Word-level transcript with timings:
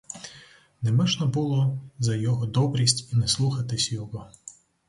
Не 0.81 0.91
можна 0.91 1.25
було 1.25 1.79
за 1.99 2.15
його 2.15 2.45
добрість 2.45 3.13
і 3.13 3.15
не 3.15 3.27
слухатися 3.27 3.95
його. 3.95 4.31